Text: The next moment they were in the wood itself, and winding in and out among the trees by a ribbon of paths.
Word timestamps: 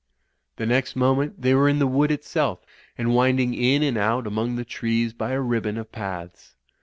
The 0.55 0.65
next 0.65 0.95
moment 0.95 1.43
they 1.43 1.53
were 1.53 1.69
in 1.69 1.77
the 1.77 1.85
wood 1.85 2.09
itself, 2.09 2.65
and 2.97 3.13
winding 3.13 3.53
in 3.53 3.83
and 3.83 3.99
out 3.99 4.25
among 4.25 4.55
the 4.55 4.65
trees 4.65 5.13
by 5.13 5.33
a 5.33 5.39
ribbon 5.41 5.77
of 5.77 5.91
paths. 5.91 6.55